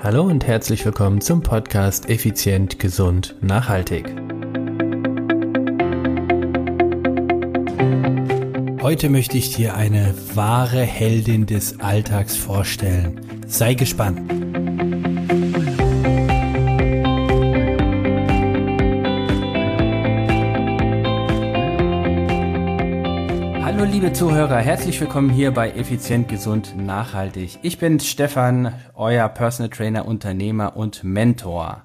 [0.00, 4.06] Hallo und herzlich willkommen zum Podcast Effizient, Gesund, Nachhaltig.
[8.80, 13.42] Heute möchte ich dir eine wahre Heldin des Alltags vorstellen.
[13.48, 14.20] Sei gespannt.
[24.08, 27.58] Liebe Zuhörer, herzlich willkommen hier bei Effizient, Gesund, Nachhaltig.
[27.60, 31.82] Ich bin Stefan, euer Personal Trainer, Unternehmer und Mentor.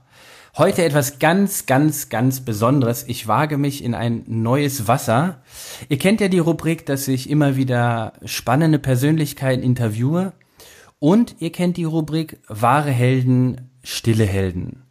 [0.57, 3.03] Heute etwas ganz, ganz, ganz Besonderes.
[3.09, 5.41] Ich wage mich in ein neues Wasser.
[5.89, 10.31] Ihr kennt ja die Rubrik, dass ich immer wieder spannende Persönlichkeiten interviewe.
[10.99, 14.83] Und ihr kennt die Rubrik wahre Helden, stille Helden.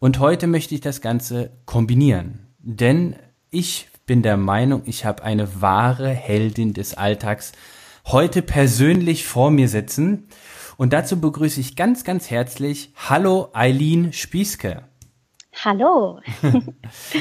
[0.00, 2.48] Und heute möchte ich das Ganze kombinieren.
[2.58, 3.14] Denn
[3.52, 7.52] ich bin der Meinung, ich habe eine wahre Heldin des Alltags
[8.06, 10.26] heute persönlich vor mir sitzen.
[10.76, 14.82] Und dazu begrüße ich ganz, ganz herzlich Hallo Eileen Spieske.
[15.64, 16.18] Hallo.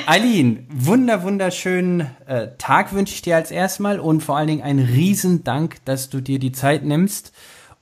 [0.08, 4.84] Eileen, wunder, wunderschönen äh, Tag wünsche ich dir als erstmal und vor allen Dingen einen
[4.84, 7.34] riesen Dank, dass du dir die Zeit nimmst,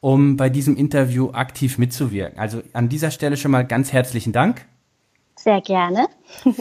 [0.01, 2.39] um bei diesem Interview aktiv mitzuwirken.
[2.39, 4.65] Also an dieser Stelle schon mal ganz herzlichen Dank.
[5.37, 6.09] Sehr gerne.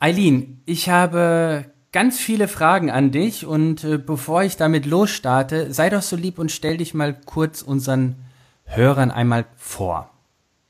[0.00, 5.90] Eileen, ich habe ganz viele Fragen an dich und äh, bevor ich damit losstarte, sei
[5.90, 8.16] doch so lieb und stell dich mal kurz unseren
[8.64, 10.10] Hörern einmal vor.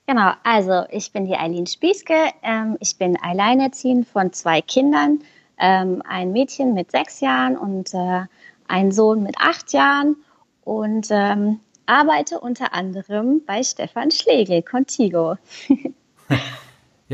[0.06, 2.14] Genau, also ich bin die Eileen Spieske.
[2.42, 5.20] Ähm, ich bin alleinerziehend von zwei Kindern,
[5.58, 8.24] ähm, ein Mädchen mit sechs Jahren und äh,
[8.68, 10.16] ein Sohn mit acht Jahren
[10.62, 15.38] und ähm, arbeite unter anderem bei Stefan Schlegel, Contigo.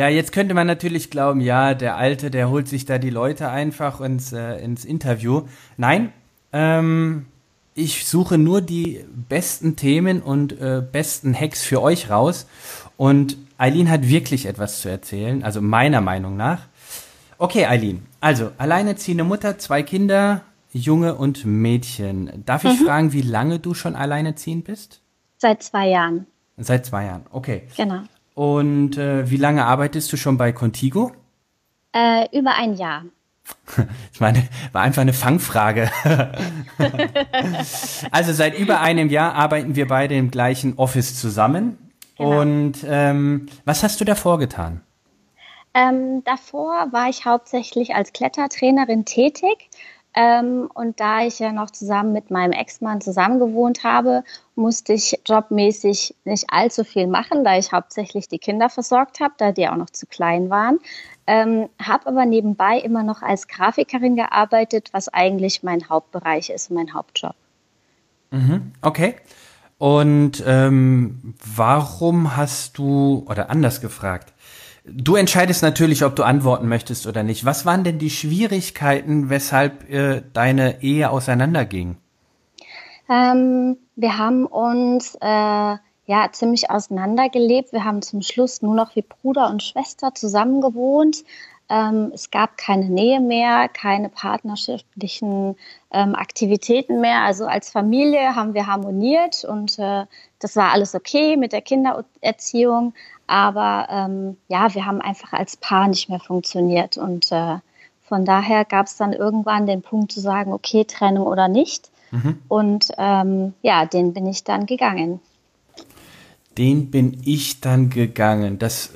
[0.00, 3.50] Ja, jetzt könnte man natürlich glauben, ja, der Alte, der holt sich da die Leute
[3.50, 5.42] einfach ins, äh, ins Interview.
[5.76, 6.10] Nein,
[6.54, 7.26] ähm,
[7.74, 12.46] ich suche nur die besten Themen und äh, besten Hacks für euch raus.
[12.96, 16.62] Und Eileen hat wirklich etwas zu erzählen, also meiner Meinung nach.
[17.36, 20.40] Okay, Eileen, also alleinerziehende Mutter, zwei Kinder,
[20.72, 22.42] Junge und Mädchen.
[22.46, 22.86] Darf ich mhm.
[22.86, 25.02] fragen, wie lange du schon alleinerziehend bist?
[25.36, 26.26] Seit zwei Jahren.
[26.56, 27.64] Seit zwei Jahren, okay.
[27.76, 28.00] Genau.
[28.34, 31.12] Und äh, wie lange arbeitest du schon bei Contigo?
[31.92, 33.04] Äh, über ein Jahr.
[34.12, 35.90] Ich meine, war einfach eine Fangfrage.
[38.10, 41.78] also seit über einem Jahr arbeiten wir beide im gleichen Office zusammen.
[42.18, 42.40] Genau.
[42.40, 44.82] Und ähm, was hast du davor getan?
[45.72, 49.70] Ähm, davor war ich hauptsächlich als Klettertrainerin tätig.
[50.14, 54.24] Ähm, und da ich ja noch zusammen mit meinem Ex-Mann zusammen gewohnt habe,
[54.56, 59.52] musste ich jobmäßig nicht allzu viel machen, da ich hauptsächlich die Kinder versorgt habe, da
[59.52, 60.80] die auch noch zu klein waren.
[61.28, 66.92] Ähm, habe aber nebenbei immer noch als Grafikerin gearbeitet, was eigentlich mein Hauptbereich ist, mein
[66.92, 67.36] Hauptjob.
[68.32, 69.14] Mhm, okay.
[69.78, 74.34] Und ähm, warum hast du, oder anders gefragt,
[74.84, 77.44] Du entscheidest natürlich, ob du antworten möchtest oder nicht.
[77.44, 81.96] Was waren denn die Schwierigkeiten, weshalb äh, deine Ehe auseinanderging?
[83.08, 85.76] Ähm, wir haben uns äh,
[86.06, 87.72] ja ziemlich auseinandergelebt.
[87.72, 91.24] Wir haben zum Schluss nur noch wie Bruder und Schwester zusammen gewohnt.
[91.68, 95.56] Ähm, es gab keine Nähe mehr, keine partnerschaftlichen
[95.92, 97.20] ähm, Aktivitäten mehr.
[97.22, 100.06] Also als Familie haben wir harmoniert und äh,
[100.40, 102.94] das war alles okay mit der Kindererziehung.
[103.30, 106.98] Aber ähm, ja, wir haben einfach als Paar nicht mehr funktioniert.
[106.98, 107.58] Und äh,
[108.02, 111.90] von daher gab es dann irgendwann den Punkt zu sagen, okay, Trennung oder nicht.
[112.10, 112.38] Mhm.
[112.48, 115.20] Und ähm, ja, den bin ich dann gegangen.
[116.58, 118.58] Den bin ich dann gegangen.
[118.58, 118.90] Das,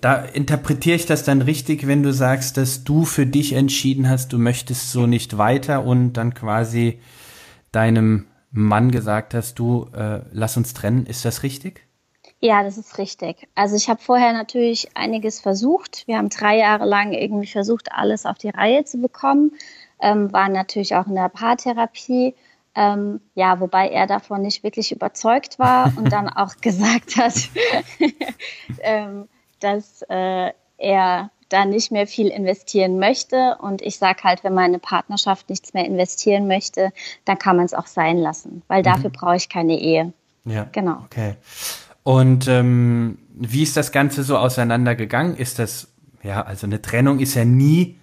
[0.00, 4.32] da interpretiere ich das dann richtig, wenn du sagst, dass du für dich entschieden hast,
[4.32, 7.00] du möchtest so nicht weiter und dann quasi
[7.72, 11.06] deinem Mann gesagt hast, du äh, lass uns trennen.
[11.06, 11.88] Ist das richtig?
[12.44, 13.48] Ja, das ist richtig.
[13.54, 16.02] Also ich habe vorher natürlich einiges versucht.
[16.08, 19.52] Wir haben drei Jahre lang irgendwie versucht, alles auf die Reihe zu bekommen.
[20.00, 22.34] Ähm, waren natürlich auch in der Paartherapie.
[22.74, 27.34] Ähm, ja, wobei er davon nicht wirklich überzeugt war und dann auch gesagt hat,
[28.80, 29.28] ähm,
[29.60, 33.56] dass äh, er da nicht mehr viel investieren möchte.
[33.60, 36.90] Und ich sage halt, wenn meine Partnerschaft nichts mehr investieren möchte,
[37.24, 39.14] dann kann man es auch sein lassen, weil dafür mhm.
[39.14, 40.12] brauche ich keine Ehe.
[40.44, 40.66] Ja.
[40.72, 41.02] Genau.
[41.04, 41.36] Okay.
[42.04, 45.36] Und ähm, wie ist das Ganze so auseinandergegangen?
[45.36, 45.88] Ist das,
[46.22, 47.98] ja, also eine Trennung ist ja nie,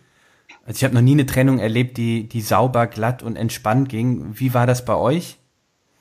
[0.66, 4.40] also ich habe noch nie eine Trennung erlebt, die, die sauber, glatt und entspannt ging.
[4.40, 5.38] Wie war das bei euch?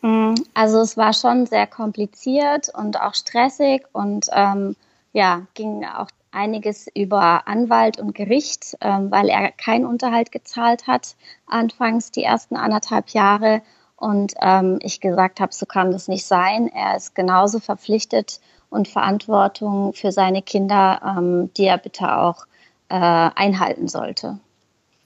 [0.02, 4.76] Mm, also es war schon sehr kompliziert und auch stressig und ähm,
[5.12, 11.16] ja, ging auch einiges über Anwalt und Gericht, ähm, weil er keinen Unterhalt gezahlt hat,
[11.46, 13.62] anfangs die ersten anderthalb Jahre
[13.98, 16.70] Und ähm, ich gesagt habe, so kann das nicht sein.
[16.72, 18.40] Er ist genauso verpflichtet
[18.70, 22.46] und Verantwortung für seine Kinder, ähm, die er bitte auch
[22.88, 24.38] äh, einhalten sollte.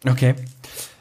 [0.09, 0.35] Okay.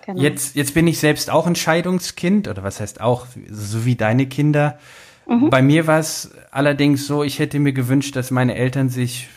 [0.05, 0.21] Genau.
[0.21, 4.25] Jetzt, jetzt bin ich selbst auch ein Scheidungskind, oder was heißt auch, so wie deine
[4.25, 4.79] Kinder.
[5.27, 5.49] Mhm.
[5.49, 9.29] Bei mir war es allerdings so, ich hätte mir gewünscht, dass meine Eltern sich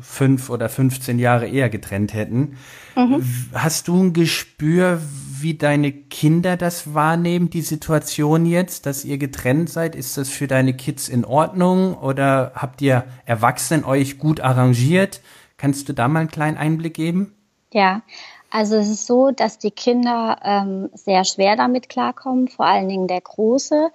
[0.00, 2.56] fünf oder 15 Jahre eher getrennt hätten.
[2.96, 3.24] Mhm.
[3.52, 5.00] Hast du ein Gespür,
[5.40, 9.94] wie deine Kinder das wahrnehmen, die Situation jetzt, dass ihr getrennt seid?
[9.94, 15.20] Ist das für deine Kids in Ordnung oder habt ihr Erwachsenen euch gut arrangiert?
[15.56, 17.34] Kannst du da mal einen kleinen Einblick geben?
[17.72, 18.02] Ja,
[18.50, 23.08] also es ist so, dass die Kinder ähm, sehr schwer damit klarkommen, vor allen Dingen
[23.08, 23.90] der Große.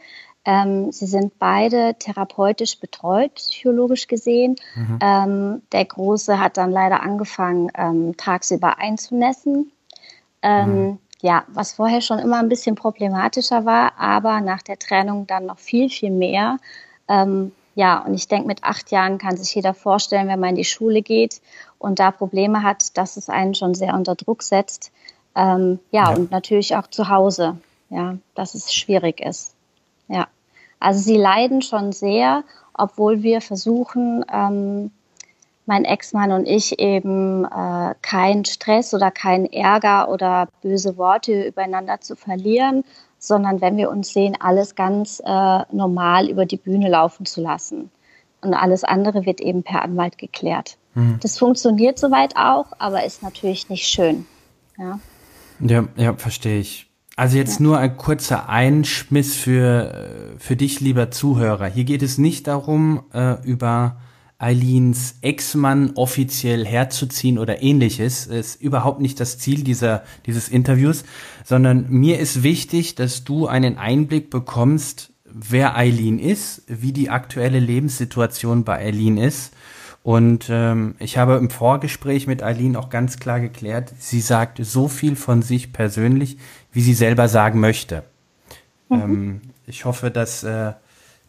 [0.50, 4.56] Ähm, sie sind beide therapeutisch betreut, psychologisch gesehen.
[4.74, 5.00] Mhm.
[5.00, 9.72] Ähm, der Große hat dann leider angefangen, ähm, tagsüber einzunässen.
[10.42, 10.98] Ähm, mhm.
[11.22, 15.60] Ja, was vorher schon immer ein bisschen problematischer war, aber nach der Trennung dann noch
[15.60, 16.58] viel, viel mehr.
[17.08, 20.56] Ähm, ja, und ich denke, mit acht Jahren kann sich jeder vorstellen, wenn man in
[20.56, 21.42] die Schule geht
[21.78, 24.92] und da Probleme hat, dass es einen schon sehr unter Druck setzt.
[25.36, 27.58] Ähm, ja, ja, und natürlich auch zu Hause,
[27.92, 29.54] ja, dass es schwierig ist.
[30.08, 30.28] Ja,
[30.80, 32.44] also sie leiden schon sehr,
[32.74, 34.92] obwohl wir versuchen, ähm,
[35.66, 42.02] mein Ex-Mann und ich eben äh, keinen Stress oder keinen Ärger oder böse Worte übereinander
[42.02, 42.84] zu verlieren,
[43.20, 47.92] sondern wenn wir uns sehen, alles ganz äh, normal über die Bühne laufen zu lassen.
[48.42, 50.78] Und alles andere wird eben per Anwalt geklärt.
[50.96, 51.20] Mhm.
[51.22, 54.26] Das funktioniert soweit auch, aber ist natürlich nicht schön.
[54.78, 55.00] Ja,
[55.60, 56.89] ja, ja verstehe ich.
[57.20, 61.66] Also jetzt nur ein kurzer Einschmiss für, für dich, lieber Zuhörer.
[61.66, 64.00] Hier geht es nicht darum, äh, über
[64.38, 68.26] Eileens Ex-Mann offiziell herzuziehen oder ähnliches.
[68.26, 71.04] Ist überhaupt nicht das Ziel dieser, dieses Interviews,
[71.44, 77.60] sondern mir ist wichtig, dass du einen Einblick bekommst, wer Eileen ist, wie die aktuelle
[77.60, 79.52] Lebenssituation bei Eileen ist
[80.04, 84.88] und ähm, ich habe im Vorgespräch mit Eileen auch ganz klar geklärt, sie sagt so
[84.88, 86.38] viel von sich persönlich,
[86.72, 88.04] wie sie selber sagen möchte.
[88.90, 89.02] Mhm.
[89.02, 90.74] Ähm, ich hoffe, dass, äh,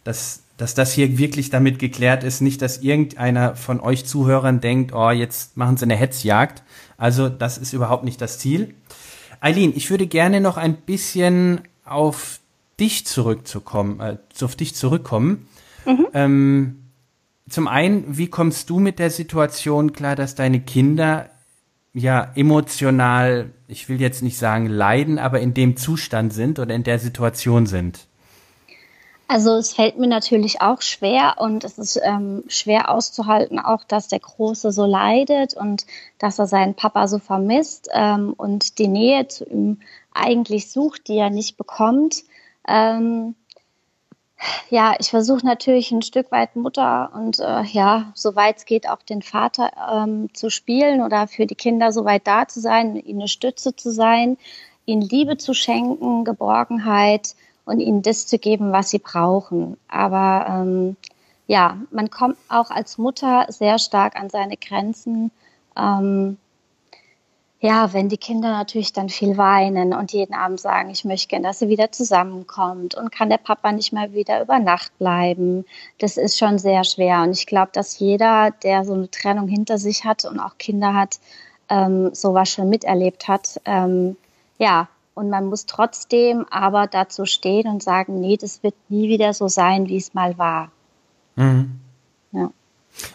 [0.05, 4.93] dass, dass das hier wirklich damit geklärt ist, nicht, dass irgendeiner von euch Zuhörern denkt,
[4.95, 6.63] oh, jetzt machen sie eine Hetzjagd.
[6.97, 8.75] Also das ist überhaupt nicht das Ziel.
[9.41, 12.41] Eileen, ich würde gerne noch ein bisschen auf
[12.79, 15.49] dich zurückzukommen, äh, auf dich zurückkommen.
[15.85, 16.07] Mhm.
[16.15, 16.80] Ähm,
[17.51, 21.29] zum einen, wie kommst du mit der Situation klar, dass deine Kinder
[21.93, 26.85] ja emotional, ich will jetzt nicht sagen leiden, aber in dem Zustand sind oder in
[26.85, 28.07] der Situation sind?
[29.27, 34.09] Also es fällt mir natürlich auch schwer und es ist ähm, schwer auszuhalten, auch dass
[34.09, 35.87] der Große so leidet und
[36.19, 39.79] dass er seinen Papa so vermisst ähm, und die Nähe zu ihm
[40.13, 42.25] eigentlich sucht, die er nicht bekommt.
[42.67, 43.37] Ähm,
[44.71, 49.03] ja, ich versuche natürlich ein Stück weit Mutter und äh, ja, soweit es geht, auch
[49.03, 53.29] den Vater ähm, zu spielen oder für die Kinder soweit da zu sein, ihnen eine
[53.29, 54.39] Stütze zu sein,
[54.87, 57.35] ihnen Liebe zu schenken, Geborgenheit
[57.65, 59.77] und ihnen das zu geben, was sie brauchen.
[59.89, 60.97] Aber ähm,
[61.47, 65.31] ja, man kommt auch als Mutter sehr stark an seine Grenzen.
[65.77, 66.39] Ähm,
[67.61, 71.49] ja, wenn die Kinder natürlich dann viel weinen und jeden Abend sagen, ich möchte gerne,
[71.49, 75.67] dass sie wieder zusammenkommt und kann der Papa nicht mal wieder über Nacht bleiben,
[75.99, 77.23] das ist schon sehr schwer.
[77.23, 80.95] Und ich glaube, dass jeder, der so eine Trennung hinter sich hat und auch Kinder
[80.95, 81.21] hat,
[81.69, 83.61] ähm, sowas schon miterlebt hat.
[83.67, 84.17] Ähm,
[84.59, 89.35] ja, und man muss trotzdem aber dazu stehen und sagen, nee, das wird nie wieder
[89.35, 90.71] so sein, wie es mal war.
[91.37, 91.79] Mhm.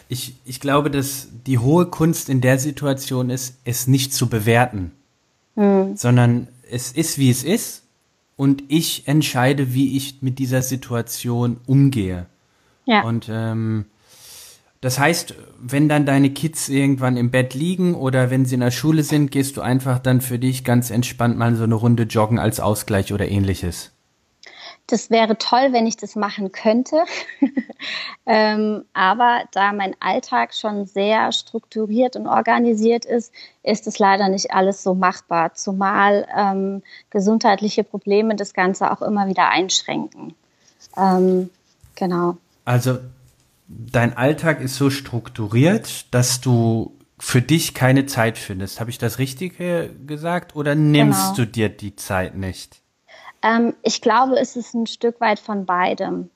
[0.08, 4.92] Ich, ich glaube, dass die hohe Kunst in der Situation ist, es nicht zu bewerten,
[5.54, 5.96] mhm.
[5.96, 7.82] sondern es ist, wie es ist
[8.36, 12.26] und ich entscheide, wie ich mit dieser Situation umgehe.
[12.84, 13.02] Ja.
[13.02, 13.86] Und ähm,
[14.80, 18.70] das heißt, wenn dann deine Kids irgendwann im Bett liegen oder wenn sie in der
[18.70, 22.38] Schule sind, gehst du einfach dann für dich ganz entspannt mal so eine Runde joggen
[22.38, 23.92] als Ausgleich oder ähnliches.
[24.88, 27.04] Das wäre toll, wenn ich das machen könnte.
[28.26, 33.32] ähm, aber da mein Alltag schon sehr strukturiert und organisiert ist,
[33.64, 39.26] ist es leider nicht alles so machbar, zumal ähm, gesundheitliche Probleme das Ganze auch immer
[39.26, 40.34] wieder einschränken.
[40.96, 41.50] Ähm,
[41.96, 42.36] genau.
[42.64, 42.98] Also
[43.66, 48.78] dein Alltag ist so strukturiert, dass du für dich keine Zeit findest.
[48.78, 49.58] Habe ich das richtig
[50.06, 51.36] gesagt oder nimmst genau.
[51.36, 52.82] du dir die Zeit nicht?
[53.46, 56.30] Ähm, ich glaube, es ist ein Stück weit von beidem.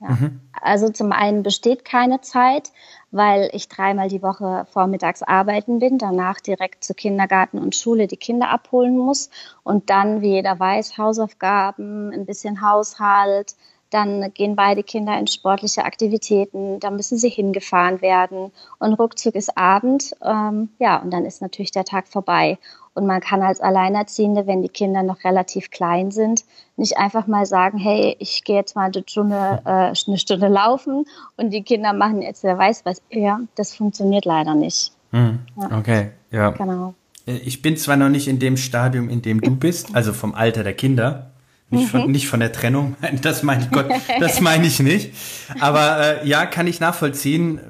[0.00, 0.10] Ja.
[0.10, 0.40] Mhm.
[0.60, 2.70] Also zum einen besteht keine Zeit,
[3.10, 8.16] weil ich dreimal die Woche vormittags arbeiten bin, danach direkt zu Kindergarten und Schule die
[8.16, 9.30] Kinder abholen muss
[9.62, 13.54] und dann, wie jeder weiß, Hausaufgaben, ein bisschen Haushalt,
[13.90, 19.56] dann gehen beide Kinder in sportliche Aktivitäten, dann müssen sie hingefahren werden und ruckzuck ist
[19.56, 22.58] Abend, ähm, ja, und dann ist natürlich der Tag vorbei.
[22.94, 26.44] Und man kann als Alleinerziehende, wenn die Kinder noch relativ klein sind,
[26.76, 31.04] nicht einfach mal sagen, hey, ich gehe jetzt mal eine Stunde, äh, eine Stunde laufen
[31.36, 33.02] und die Kinder machen jetzt, wer weiß was.
[33.10, 34.92] Ja, das funktioniert leider nicht.
[35.10, 35.78] Hm, ja.
[35.78, 36.50] Okay, ja.
[36.50, 36.94] Genau.
[37.26, 40.62] Ich bin zwar noch nicht in dem Stadium, in dem du bist, also vom Alter
[40.62, 41.30] der Kinder,
[41.70, 42.12] nicht, von, mhm.
[42.12, 43.86] nicht von der Trennung, das meine ich Gott,
[44.20, 45.12] das meine ich nicht.
[45.58, 47.60] Aber äh, ja, kann ich nachvollziehen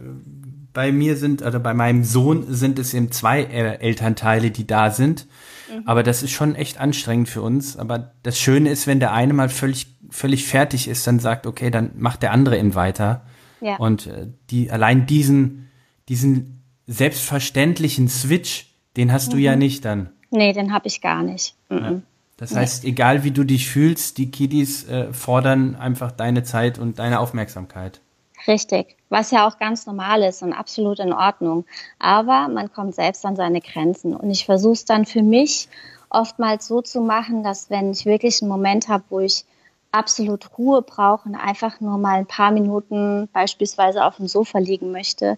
[0.74, 4.90] bei mir sind, oder bei meinem Sohn sind es eben zwei äh, Elternteile, die da
[4.90, 5.26] sind.
[5.72, 5.84] Mhm.
[5.86, 7.78] Aber das ist schon echt anstrengend für uns.
[7.78, 11.70] Aber das Schöne ist, wenn der eine mal völlig, völlig fertig ist, dann sagt, okay,
[11.70, 13.22] dann macht der andere ihn weiter.
[13.60, 13.76] Ja.
[13.76, 15.70] Und äh, die, allein diesen,
[16.08, 19.32] diesen selbstverständlichen Switch, den hast mhm.
[19.32, 19.58] du ja mhm.
[19.60, 20.10] nicht dann.
[20.30, 21.54] Nee, den habe ich gar nicht.
[21.70, 21.78] Mhm.
[21.78, 22.00] Ja.
[22.36, 22.58] Das nee.
[22.58, 27.20] heißt, egal wie du dich fühlst, die Kiddies äh, fordern einfach deine Zeit und deine
[27.20, 28.00] Aufmerksamkeit.
[28.46, 31.64] Richtig, was ja auch ganz normal ist und absolut in Ordnung.
[31.98, 34.14] Aber man kommt selbst an seine Grenzen.
[34.14, 35.68] Und ich versuche es dann für mich
[36.10, 39.44] oftmals so zu machen, dass wenn ich wirklich einen Moment habe, wo ich
[39.92, 44.92] absolut Ruhe brauche und einfach nur mal ein paar Minuten beispielsweise auf dem Sofa liegen
[44.92, 45.36] möchte,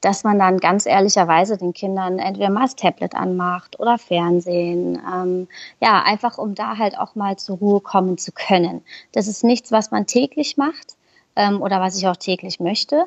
[0.00, 5.00] dass man dann ganz ehrlicherweise den Kindern entweder mal das Tablet anmacht oder Fernsehen.
[5.12, 5.48] Ähm,
[5.80, 8.82] ja, einfach um da halt auch mal zur Ruhe kommen zu können.
[9.12, 10.96] Das ist nichts, was man täglich macht,
[11.38, 13.06] ähm, oder was ich auch täglich möchte.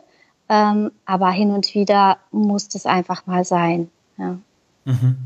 [0.49, 3.91] Ähm, aber hin und wieder muss das einfach mal sein.
[4.17, 4.37] Ja.
[4.85, 5.17] Mhm.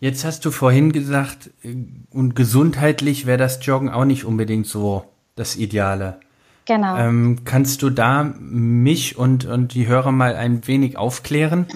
[0.00, 1.76] Jetzt hast du vorhin gesagt, äh,
[2.10, 5.04] und gesundheitlich wäre das Joggen auch nicht unbedingt so
[5.36, 6.18] das Ideale.
[6.64, 6.96] Genau.
[6.96, 11.66] Ähm, kannst du da mich und, und die Hörer mal ein wenig aufklären?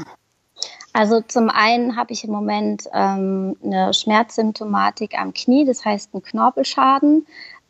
[0.92, 6.22] Also zum einen habe ich im Moment ähm, eine Schmerzsymptomatik am Knie, das heißt einen
[6.22, 7.26] Knorpelschaden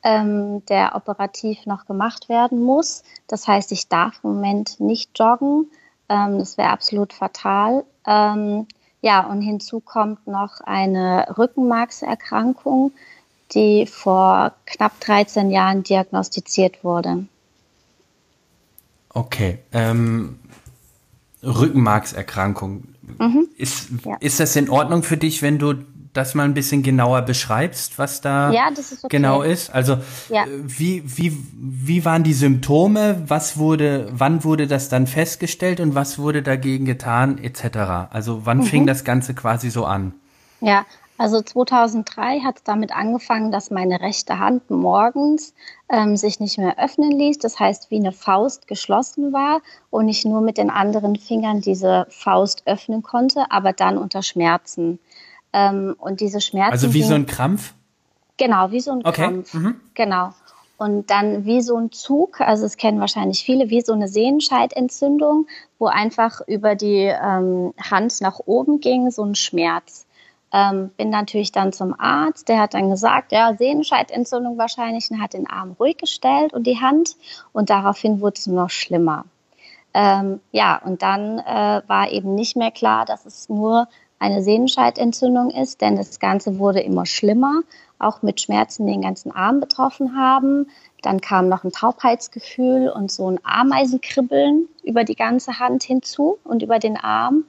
[0.07, 3.03] ähm, der operativ noch gemacht werden muss.
[3.27, 5.67] Das heißt, ich darf im Moment nicht joggen.
[6.09, 7.85] Ähm, das wäre absolut fatal.
[8.07, 8.69] Ähm,
[9.03, 12.93] ja, und hinzu kommt noch eine Rückenmarkserkrankung,
[13.53, 17.27] die vor knapp 13 Jahren diagnostiziert wurde.
[19.09, 19.59] Okay.
[19.73, 20.39] Ähm,
[21.43, 22.85] Rückenmarkserkrankung.
[23.19, 23.49] Mhm.
[23.57, 24.17] Ist, ja.
[24.21, 25.75] ist das in Ordnung für dich, wenn du
[26.16, 29.16] das mal ein bisschen genauer beschreibst, was da ja, ist okay.
[29.16, 29.73] genau ist?
[29.75, 30.44] Also ja.
[30.44, 33.23] Äh, wie, wie, wie waren die Symptome?
[33.26, 38.11] Was wurde, wann wurde das dann festgestellt und was wurde dagegen getan, etc.?
[38.11, 38.64] Also wann mhm.
[38.64, 40.14] fing das Ganze quasi so an?
[40.61, 40.87] Ja,
[41.18, 45.54] also 2003 hat es damit angefangen, dass meine rechte Hand morgens
[45.88, 47.38] ähm, sich nicht mehr öffnen ließ.
[47.38, 52.06] Das heißt, wie eine Faust geschlossen war und ich nur mit den anderen Fingern diese
[52.11, 54.99] Faust öffnen konnte, aber dann unter Schmerzen.
[55.57, 56.73] Ähm, und diese Schmerzen.
[56.73, 57.73] Also wie so ein Krampf?
[58.37, 59.23] Genau, wie so ein okay.
[59.23, 59.55] Krampf.
[59.55, 59.81] Mhm.
[59.95, 60.35] Genau.
[60.77, 65.47] Und dann wie so ein Zug, also es kennen wahrscheinlich viele, wie so eine Sehenscheidentzündung,
[65.79, 70.05] wo einfach über die ähm, Hand nach oben ging, so ein Schmerz.
[70.53, 75.33] Ähm, bin natürlich dann zum Arzt, der hat dann gesagt, ja, Sehenscheidentzündung wahrscheinlich, und hat
[75.33, 77.17] den Arm ruhig gestellt und die Hand
[77.53, 79.25] und daraufhin wurde es noch schlimmer.
[79.95, 85.50] Ähm, ja, und dann äh, war eben nicht mehr klar, dass es nur eine Sehnenscheidentzündung
[85.50, 87.61] ist, denn das Ganze wurde immer schlimmer,
[87.99, 90.68] auch mit Schmerzen, die den ganzen Arm betroffen haben.
[91.02, 96.62] Dann kam noch ein Taubheitsgefühl und so ein Ameisenkribbeln über die ganze Hand hinzu und
[96.62, 97.44] über den Arm.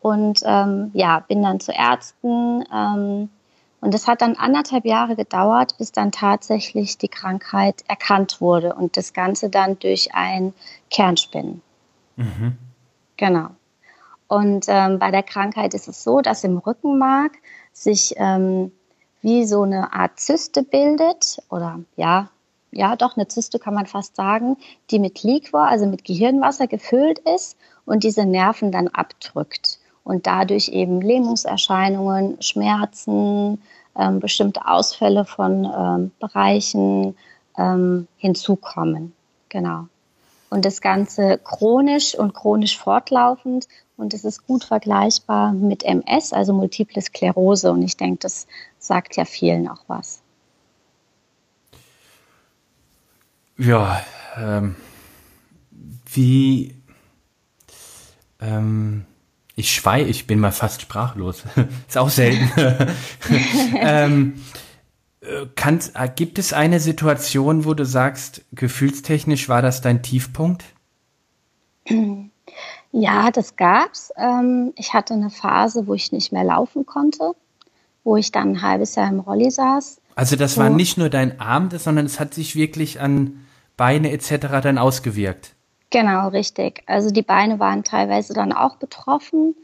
[0.00, 2.64] Und ähm, ja, bin dann zu Ärzten.
[2.72, 3.28] Ähm,
[3.80, 8.96] und es hat dann anderthalb Jahre gedauert, bis dann tatsächlich die Krankheit erkannt wurde und
[8.96, 10.54] das Ganze dann durch ein
[10.90, 11.62] Kernspinnen.
[12.16, 12.58] Mhm.
[13.16, 13.48] Genau.
[14.32, 17.32] Und ähm, bei der Krankheit ist es so, dass im Rückenmark
[17.74, 18.72] sich ähm,
[19.20, 22.30] wie so eine Art Zyste bildet oder ja,
[22.70, 24.56] ja, doch eine Zyste kann man fast sagen,
[24.90, 30.70] die mit Liquor, also mit Gehirnwasser gefüllt ist und diese Nerven dann abdrückt und dadurch
[30.70, 33.60] eben Lähmungserscheinungen, Schmerzen,
[33.98, 37.18] ähm, bestimmte Ausfälle von ähm, Bereichen
[37.58, 39.12] ähm, hinzukommen.
[39.50, 39.88] Genau.
[40.48, 43.68] Und das Ganze chronisch und chronisch fortlaufend
[44.02, 47.70] und es ist gut vergleichbar mit MS, also Multiple Sklerose.
[47.70, 48.46] Und ich denke, das
[48.78, 50.20] sagt ja vielen auch was.
[53.56, 54.04] Ja,
[54.36, 54.76] ähm,
[56.12, 56.74] wie
[58.40, 59.06] ähm,
[59.54, 61.44] ich schweige, ich bin mal fast sprachlos.
[61.88, 62.50] ist auch selten.
[63.78, 64.34] ähm,
[65.22, 70.64] Äh, kannst, gibt es eine Situation, wo du sagst, gefühlstechnisch war das dein Tiefpunkt?
[72.92, 74.12] Ja, das gab's.
[74.16, 77.32] Ähm, ich hatte eine Phase, wo ich nicht mehr laufen konnte,
[78.04, 80.00] wo ich dann ein halbes Jahr im Rolli saß.
[80.14, 83.46] Also das war nicht nur dein Arm, sondern es hat sich wirklich an
[83.78, 84.60] Beine etc.
[84.62, 85.54] dann ausgewirkt.
[85.88, 86.82] Genau, richtig.
[86.86, 89.54] Also die Beine waren teilweise dann auch betroffen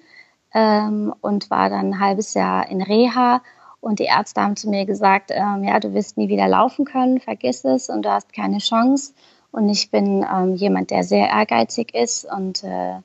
[0.54, 3.42] ähm, und war dann ein halbes Jahr in Reha.
[3.80, 7.20] Und die Ärzte haben zu mir gesagt, ähm, ja, du wirst nie wieder laufen können,
[7.20, 9.12] vergiss es und du hast keine Chance.
[9.52, 12.96] Und ich bin ähm, jemand, der sehr ehrgeizig ist und äh,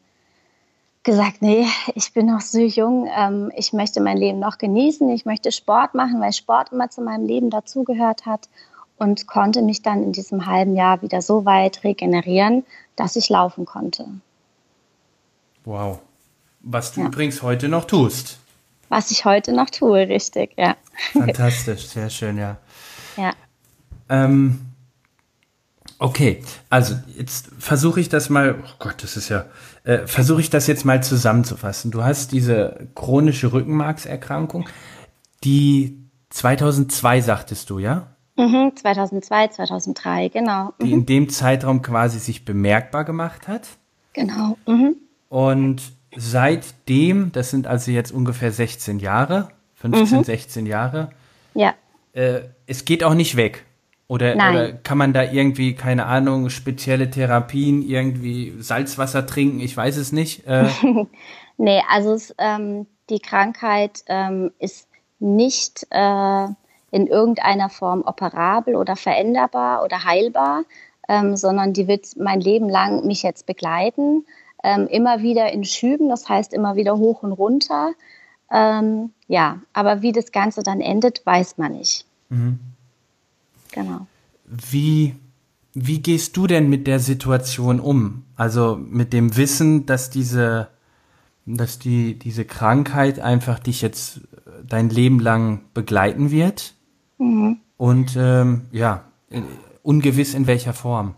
[1.03, 5.25] gesagt, nee, ich bin noch so jung, ähm, ich möchte mein Leben noch genießen, ich
[5.25, 8.47] möchte Sport machen, weil Sport immer zu meinem Leben dazugehört hat
[8.97, 13.65] und konnte mich dann in diesem halben Jahr wieder so weit regenerieren, dass ich laufen
[13.65, 14.07] konnte.
[15.65, 15.99] Wow.
[16.61, 17.07] Was du ja.
[17.07, 18.39] übrigens heute noch tust.
[18.89, 20.75] Was ich heute noch tue, richtig, ja.
[21.11, 22.57] Fantastisch, sehr schön, ja.
[23.17, 23.33] Ja.
[24.09, 24.72] Ähm,
[26.03, 29.45] okay, also jetzt versuche ich das mal, oh Gott, das ist ja,
[29.85, 31.91] äh, versuche ich das jetzt mal zusammenzufassen.
[31.91, 34.67] Du hast diese chronische Rückenmarkserkrankung,
[35.45, 35.97] die
[36.29, 38.07] 2002 sagtest du, ja?
[38.35, 40.73] Mhm, 2002, 2003, genau.
[40.77, 40.85] Mhm.
[40.85, 43.67] Die in dem Zeitraum quasi sich bemerkbar gemacht hat.
[44.11, 44.57] Genau.
[44.67, 44.97] Mhm.
[45.29, 45.81] Und
[46.15, 50.23] seitdem, das sind also jetzt ungefähr 16 Jahre, 15, mhm.
[50.25, 51.11] 16 Jahre.
[51.53, 51.75] Ja.
[52.11, 53.65] Äh, es geht auch nicht weg.
[54.13, 59.59] Oder, oder, kann man da irgendwie, keine Ahnung, spezielle Therapien, irgendwie Salzwasser trinken?
[59.59, 60.45] Ich weiß es nicht.
[60.45, 60.67] Äh.
[61.57, 66.43] nee, also es, ähm, die Krankheit ähm, ist nicht äh,
[66.91, 70.65] in irgendeiner Form operabel oder veränderbar oder heilbar,
[71.09, 74.27] ähm, sondern die wird mein Leben lang mich jetzt begleiten.
[74.63, 77.93] Ähm, immer wieder in Schüben, das heißt immer wieder hoch und runter.
[78.51, 82.05] Ähm, ja, aber wie das Ganze dann endet, weiß man nicht.
[82.29, 82.59] Mhm.
[83.73, 84.07] Genau.
[84.45, 85.15] Wie,
[85.73, 88.23] wie gehst du denn mit der Situation um?
[88.35, 90.69] Also mit dem Wissen, dass diese,
[91.45, 94.21] dass die, diese Krankheit einfach dich jetzt
[94.67, 96.75] dein Leben lang begleiten wird?
[97.17, 97.59] Mhm.
[97.77, 99.05] Und ähm, ja,
[99.81, 101.15] ungewiss in welcher Form.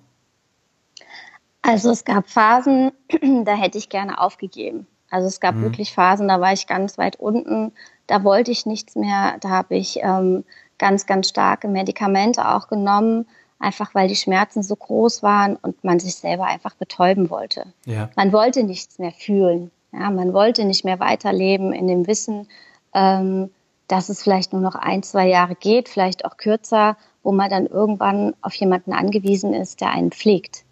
[1.62, 2.92] Also es gab Phasen,
[3.46, 4.88] da hätte ich gerne aufgegeben.
[5.10, 5.64] Also es gab mhm.
[5.64, 7.72] wirklich Phasen, da war ich ganz weit unten,
[8.08, 10.44] da wollte ich nichts mehr, da habe ich ähm,
[10.77, 13.27] ganz, ganz starke Medikamente auch genommen,
[13.59, 17.74] einfach weil die Schmerzen so groß waren und man sich selber einfach betäuben wollte.
[17.85, 18.09] Ja.
[18.16, 22.48] Man wollte nichts mehr fühlen, ja, man wollte nicht mehr weiterleben in dem Wissen,
[22.94, 23.50] ähm,
[23.88, 27.66] dass es vielleicht nur noch ein, zwei Jahre geht, vielleicht auch kürzer, wo man dann
[27.66, 30.64] irgendwann auf jemanden angewiesen ist, der einen pflegt.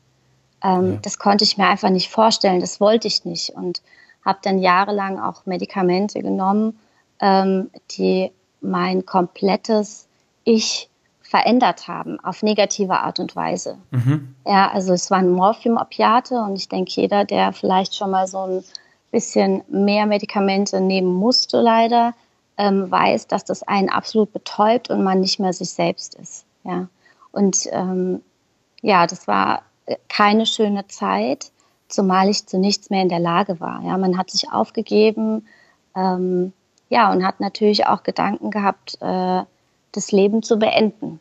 [0.63, 0.99] Ähm, ja.
[1.01, 3.81] Das konnte ich mir einfach nicht vorstellen, das wollte ich nicht und
[4.25, 6.79] habe dann jahrelang auch Medikamente genommen,
[7.19, 8.31] ähm, die
[8.63, 10.07] mein komplettes
[10.43, 10.89] Ich
[11.21, 13.77] verändert haben auf negative Art und Weise.
[13.91, 14.35] Mhm.
[14.45, 18.63] Ja, also es waren Morphium-Opiate und ich denke, jeder, der vielleicht schon mal so ein
[19.11, 22.13] bisschen mehr Medikamente nehmen musste, leider,
[22.57, 26.45] ähm, weiß, dass das einen absolut betäubt und man nicht mehr sich selbst ist.
[26.63, 26.87] Ja.
[27.31, 28.21] Und ähm,
[28.81, 31.51] ja, das war äh, keine schöne Zeit,
[31.87, 33.81] zumal ich zu nichts mehr in der Lage war.
[33.83, 35.47] Ja, man hat sich aufgegeben,
[35.95, 36.53] ähm,
[36.93, 39.41] ja, und hat natürlich auch Gedanken gehabt, äh,
[39.93, 41.19] das Leben zu beenden.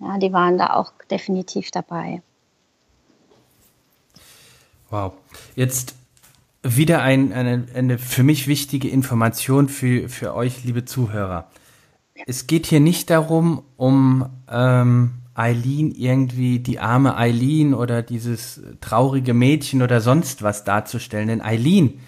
[0.00, 2.22] Ja, die waren da auch definitiv dabei.
[4.88, 5.12] Wow.
[5.56, 5.94] Jetzt
[6.62, 11.50] wieder ein, eine, eine für mich wichtige Information für, für euch, liebe Zuhörer.
[12.26, 19.34] Es geht hier nicht darum, um ähm, Eileen irgendwie die arme Eileen oder dieses traurige
[19.34, 21.28] Mädchen oder sonst was darzustellen.
[21.28, 22.00] Denn Eileen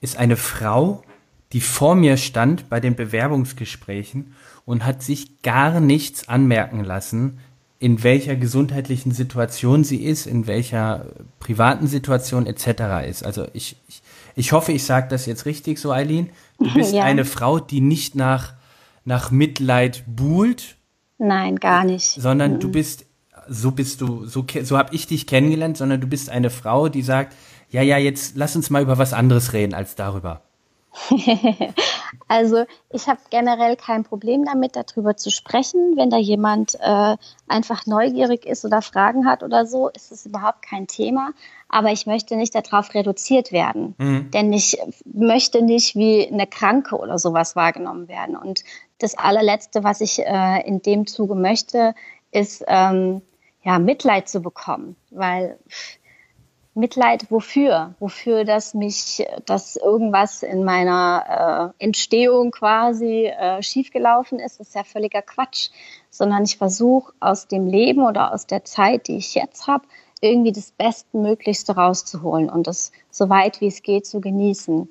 [0.00, 1.04] ist eine Frau,
[1.52, 4.34] die vor mir stand bei den Bewerbungsgesprächen
[4.64, 7.38] und hat sich gar nichts anmerken lassen,
[7.78, 11.06] in welcher gesundheitlichen Situation sie ist, in welcher
[11.40, 13.08] privaten Situation etc.
[13.08, 13.24] ist.
[13.24, 14.02] Also ich, ich,
[14.36, 16.30] ich hoffe, ich sage das jetzt richtig so, Eileen.
[16.58, 17.02] Du bist ja.
[17.02, 18.54] eine Frau, die nicht nach,
[19.04, 20.76] nach Mitleid buhlt.
[21.18, 22.06] Nein, gar nicht.
[22.06, 22.60] Sondern mhm.
[22.60, 23.04] du bist,
[23.48, 27.02] so bist du, so, so habe ich dich kennengelernt, sondern du bist eine Frau, die
[27.02, 27.34] sagt,
[27.68, 30.42] ja, ja, jetzt lass uns mal über was anderes reden als darüber.
[32.28, 35.96] also ich habe generell kein Problem damit, darüber zu sprechen.
[35.96, 37.16] Wenn da jemand äh,
[37.48, 41.32] einfach neugierig ist oder Fragen hat oder so, ist es überhaupt kein Thema.
[41.68, 43.94] Aber ich möchte nicht darauf reduziert werden.
[43.98, 44.30] Mhm.
[44.32, 48.36] Denn ich möchte nicht wie eine Kranke oder sowas wahrgenommen werden.
[48.36, 48.62] Und
[48.98, 51.94] das allerletzte, was ich äh, in dem Zuge möchte,
[52.30, 53.22] ist ähm,
[53.62, 54.96] ja, Mitleid zu bekommen.
[55.10, 55.58] Weil
[56.74, 57.94] Mitleid wofür?
[58.00, 64.82] Wofür, dass mich, dass irgendwas in meiner äh, Entstehung quasi äh, schiefgelaufen ist, ist ja
[64.82, 65.68] völliger Quatsch.
[66.08, 69.84] Sondern ich versuche aus dem Leben oder aus der Zeit, die ich jetzt habe,
[70.22, 74.88] irgendwie das Bestmöglichste rauszuholen und das so weit wie es geht zu genießen.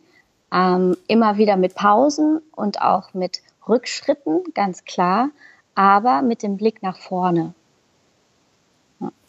[0.53, 5.29] Ähm, immer wieder mit Pausen und auch mit Rückschritten, ganz klar,
[5.73, 7.53] aber mit dem Blick nach vorne.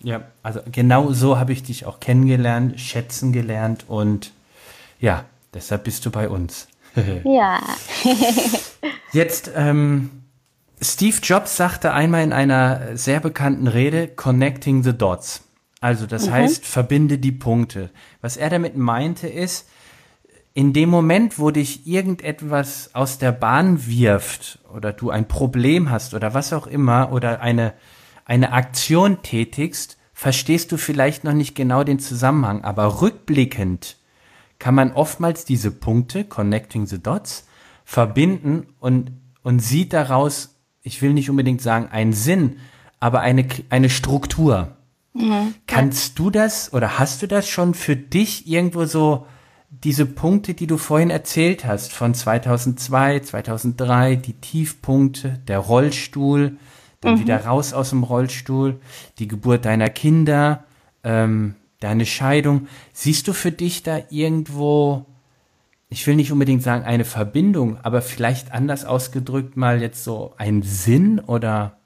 [0.00, 4.32] Ja, also genau so habe ich dich auch kennengelernt, schätzen gelernt und
[4.98, 6.68] ja, deshalb bist du bei uns.
[7.24, 7.60] ja.
[9.12, 10.10] Jetzt, ähm,
[10.80, 15.44] Steve Jobs sagte einmal in einer sehr bekannten Rede, Connecting the Dots.
[15.80, 16.32] Also das mhm.
[16.32, 17.90] heißt, verbinde die Punkte.
[18.20, 19.68] Was er damit meinte ist,
[20.54, 26.14] in dem Moment, wo dich irgendetwas aus der Bahn wirft oder du ein Problem hast
[26.14, 27.72] oder was auch immer oder eine
[28.24, 33.96] eine Aktion tätigst, verstehst du vielleicht noch nicht genau den Zusammenhang, aber rückblickend
[34.58, 37.46] kann man oftmals diese Punkte, connecting the dots,
[37.84, 39.10] verbinden und,
[39.42, 42.58] und sieht daraus, ich will nicht unbedingt sagen einen Sinn,
[43.00, 44.76] aber eine, eine Struktur.
[45.14, 45.54] Mhm.
[45.66, 49.26] Kannst du das oder hast du das schon für dich irgendwo so,
[49.68, 56.58] diese Punkte, die du vorhin erzählt hast, von 2002, 2003, die Tiefpunkte, der Rollstuhl,
[57.02, 57.20] dann mhm.
[57.20, 58.80] wieder raus aus dem Rollstuhl,
[59.18, 60.64] die Geburt deiner Kinder,
[61.04, 62.68] ähm, deine Scheidung.
[62.92, 65.04] Siehst du für dich da irgendwo,
[65.90, 70.62] ich will nicht unbedingt sagen eine Verbindung, aber vielleicht anders ausgedrückt mal jetzt so ein
[70.62, 71.76] Sinn oder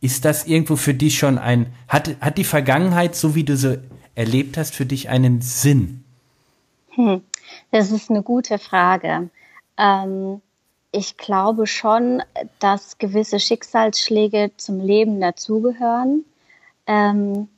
[0.00, 3.80] ist das irgendwo für dich schon ein, hat, hat die Vergangenheit, so wie du sie
[4.14, 6.04] erlebt hast, für dich einen Sinn?
[6.90, 7.22] Hm,
[7.70, 9.30] das ist eine gute Frage.
[9.78, 10.42] Ähm,
[10.92, 12.22] ich glaube schon,
[12.58, 16.24] dass gewisse Schicksalsschläge zum Leben dazugehören
[16.86, 17.48] ähm,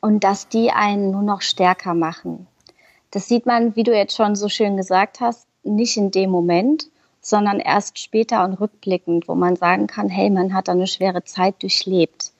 [0.00, 2.46] und dass die einen nur noch stärker machen.
[3.10, 6.88] Das sieht man, wie du jetzt schon so schön gesagt hast, nicht in dem Moment,
[7.20, 11.62] sondern erst später und rückblickend, wo man sagen kann, hey, man hat eine schwere Zeit
[11.62, 12.32] durchlebt.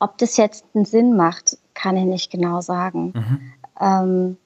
[0.00, 3.12] Ob das jetzt einen Sinn macht, kann ich nicht genau sagen.
[3.14, 3.52] Mhm.
[3.80, 4.36] Ähm,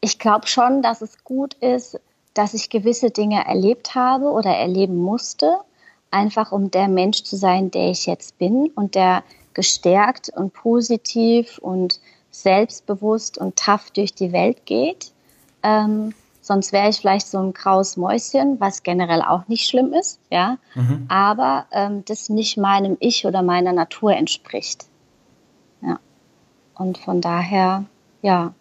[0.00, 1.98] ich glaube schon, dass es gut ist,
[2.38, 5.58] dass ich gewisse Dinge erlebt habe oder erleben musste,
[6.12, 9.24] einfach um der Mensch zu sein, der ich jetzt bin und der
[9.54, 11.98] gestärkt und positiv und
[12.30, 15.10] selbstbewusst und tough durch die Welt geht.
[15.64, 20.20] Ähm, sonst wäre ich vielleicht so ein graues Mäuschen, was generell auch nicht schlimm ist,
[20.30, 21.06] ja, mhm.
[21.08, 24.86] aber ähm, das nicht meinem Ich oder meiner Natur entspricht.
[25.82, 25.98] Ja.
[26.76, 27.86] Und von daher,
[28.22, 28.54] ja,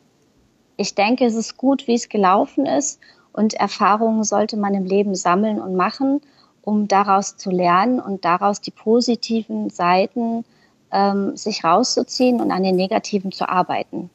[0.78, 3.00] ich denke, es ist gut, wie es gelaufen ist
[3.38, 6.21] und Erfahrungen sollte man im Leben sammeln und machen,
[6.63, 10.43] um daraus zu lernen und daraus die positiven Seiten
[10.91, 14.10] ähm, sich rauszuziehen und an den negativen zu arbeiten.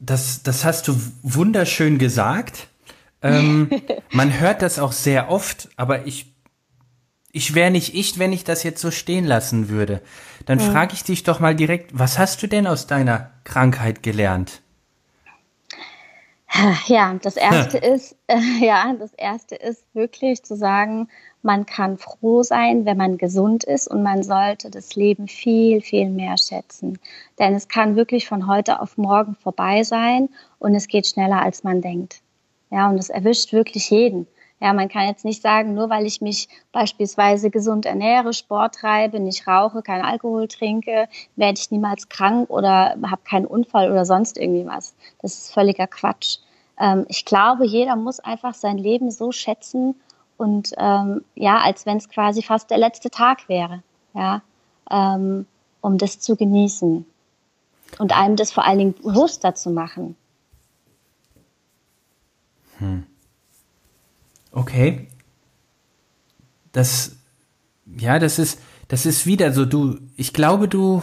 [0.00, 2.68] Das, das hast du wunderschön gesagt.
[3.22, 3.70] Ähm,
[4.10, 6.34] man hört das auch sehr oft, aber ich,
[7.32, 10.02] ich wäre nicht ich, wenn ich das jetzt so stehen lassen würde.
[10.44, 10.72] Dann mhm.
[10.72, 14.60] frage ich dich doch mal direkt, was hast du denn aus deiner Krankheit gelernt?
[16.86, 21.08] Ja, das erste ist, äh, ja, das erste ist wirklich zu sagen,
[21.42, 26.10] man kann froh sein, wenn man gesund ist und man sollte das Leben viel, viel
[26.10, 26.98] mehr schätzen.
[27.38, 31.62] Denn es kann wirklich von heute auf morgen vorbei sein und es geht schneller, als
[31.62, 32.20] man denkt.
[32.70, 34.26] Ja, und es erwischt wirklich jeden.
[34.60, 39.18] Ja, man kann jetzt nicht sagen, nur weil ich mich beispielsweise gesund ernähre, Sport treibe,
[39.18, 44.36] nicht rauche, keinen Alkohol trinke, werde ich niemals krank oder habe keinen Unfall oder sonst
[44.36, 44.94] irgendwie was.
[45.22, 46.38] Das ist völliger Quatsch.
[46.78, 49.94] Ähm, ich glaube, jeder muss einfach sein Leben so schätzen
[50.36, 54.42] und ähm, ja, als wenn es quasi fast der letzte Tag wäre, ja,
[54.90, 55.46] ähm,
[55.80, 57.06] um das zu genießen
[57.98, 60.16] und einem das vor allen Dingen bewusster zu machen.
[62.78, 63.06] Hm.
[64.52, 65.08] Okay.
[66.72, 67.16] Das,
[67.98, 71.02] ja, das ist, das ist wieder so, du, ich glaube, du,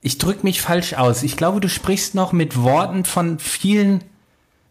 [0.00, 1.22] ich drück mich falsch aus.
[1.22, 4.04] Ich glaube, du sprichst noch mit Worten von vielen,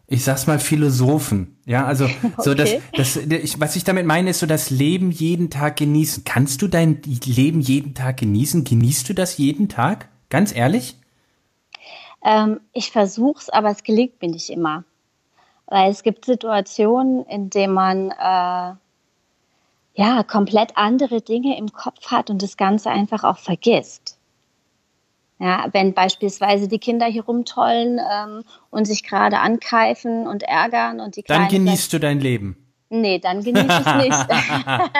[0.06, 1.56] ich sag's mal, Philosophen.
[1.66, 2.80] Ja, also, so okay.
[2.96, 6.24] das, das, ich, was ich damit meine, ist so das Leben jeden Tag genießen.
[6.24, 8.64] Kannst du dein Leben jeden Tag genießen?
[8.64, 10.08] Genießt du das jeden Tag?
[10.30, 10.96] Ganz ehrlich?
[12.24, 14.84] Ähm, ich versuch's, aber es gelingt mir nicht immer.
[15.66, 18.74] Weil es gibt Situationen, in denen man äh,
[19.94, 24.18] ja komplett andere Dinge im Kopf hat und das Ganze einfach auch vergisst.
[25.38, 31.16] Ja, wenn beispielsweise die Kinder hier rumtollen ähm, und sich gerade ankeifen und ärgern und
[31.16, 32.56] die Kleinen Dann genießt du dein Leben.
[32.88, 34.16] Nee, dann genieße ich nicht.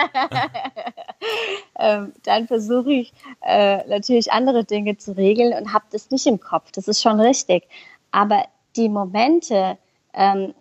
[1.79, 6.39] ähm, dann versuche ich äh, natürlich andere Dinge zu regeln und habe das nicht im
[6.39, 6.71] Kopf.
[6.71, 7.67] Das ist schon richtig.
[8.11, 9.77] Aber die Momente,
[10.17, 10.53] ähm,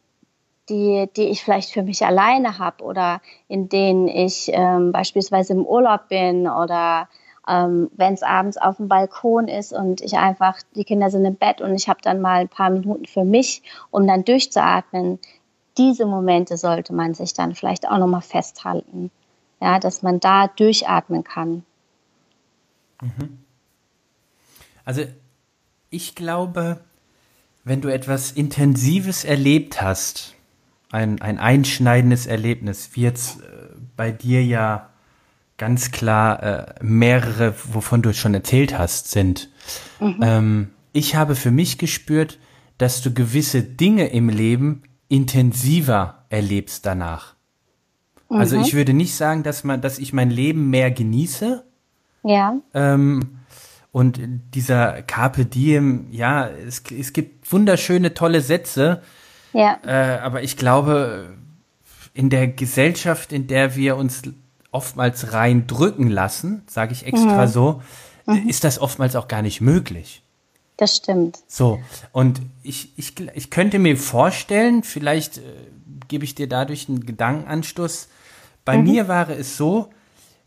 [0.68, 5.64] die, die ich vielleicht für mich alleine habe oder in denen ich ähm, beispielsweise im
[5.64, 7.08] Urlaub bin oder
[7.48, 11.36] ähm, wenn es abends auf dem Balkon ist und ich einfach, die Kinder sind im
[11.36, 15.20] Bett und ich habe dann mal ein paar Minuten für mich, um dann durchzuatmen.
[15.78, 19.10] Diese Momente sollte man sich dann vielleicht auch nochmal festhalten,
[19.60, 21.64] ja, dass man da durchatmen kann.
[23.00, 23.38] Mhm.
[24.84, 25.02] Also
[25.90, 26.80] ich glaube,
[27.66, 30.36] wenn du etwas Intensives erlebt hast,
[30.92, 33.44] ein, ein einschneidendes Erlebnis, wie jetzt äh,
[33.96, 34.88] bei dir ja
[35.58, 39.50] ganz klar äh, mehrere, wovon du schon erzählt hast, sind.
[39.98, 40.18] Mhm.
[40.22, 42.38] Ähm, ich habe für mich gespürt,
[42.78, 47.34] dass du gewisse Dinge im Leben intensiver erlebst danach.
[48.28, 48.40] Also mhm.
[48.40, 51.64] Also ich würde nicht sagen, dass man, dass ich mein Leben mehr genieße.
[52.22, 52.60] Ja.
[52.74, 53.38] Ähm,
[53.96, 54.20] und
[54.52, 59.00] dieser Carpe Diem, ja, es, es gibt wunderschöne, tolle Sätze.
[59.54, 59.78] Ja.
[59.86, 61.34] Äh, aber ich glaube,
[62.12, 64.20] in der Gesellschaft, in der wir uns
[64.70, 67.50] oftmals reindrücken lassen, sage ich extra mhm.
[67.50, 67.82] so,
[68.26, 68.46] mhm.
[68.46, 70.22] ist das oftmals auch gar nicht möglich.
[70.76, 71.38] Das stimmt.
[71.46, 71.80] So,
[72.12, 75.40] und ich, ich, ich könnte mir vorstellen, vielleicht äh,
[76.08, 78.08] gebe ich dir dadurch einen Gedankenanstoß.
[78.66, 78.84] Bei mhm.
[78.84, 79.88] mir war es so,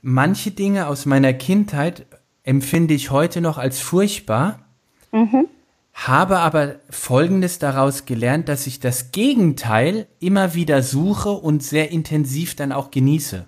[0.03, 2.05] manche Dinge aus meiner Kindheit
[2.49, 4.65] empfinde ich heute noch als furchtbar,
[5.11, 5.45] mhm.
[5.93, 12.55] habe aber Folgendes daraus gelernt, dass ich das Gegenteil immer wieder suche und sehr intensiv
[12.55, 13.45] dann auch genieße.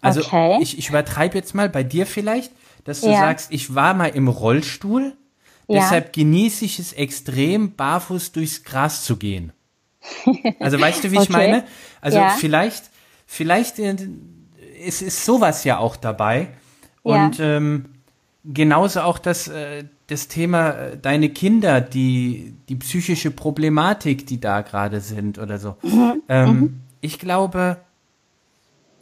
[0.00, 0.58] Also okay.
[0.62, 2.50] ich, ich übertreibe jetzt mal bei dir vielleicht,
[2.84, 3.20] dass du ja.
[3.20, 5.12] sagst, ich war mal im Rollstuhl,
[5.68, 5.80] ja.
[5.80, 9.52] deshalb genieße ich es extrem, barfuß durchs Gras zu gehen.
[10.60, 11.24] Also weißt du, wie okay.
[11.24, 11.64] ich meine?
[12.00, 12.30] Also ja.
[12.30, 12.84] vielleicht,
[13.26, 13.96] vielleicht äh,
[14.82, 16.48] ist, ist sowas ja auch dabei.
[17.02, 17.86] Und ähm,
[18.44, 24.60] genauso auch das, äh, das Thema äh, deine Kinder, die, die psychische Problematik, die da
[24.62, 25.76] gerade sind oder so.
[25.82, 26.22] Mhm.
[26.28, 26.80] Ähm, mhm.
[27.00, 27.78] Ich glaube,